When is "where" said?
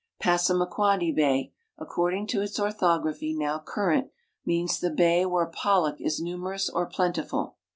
5.27-5.45